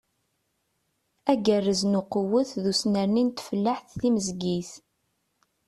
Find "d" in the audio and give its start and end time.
2.63-2.65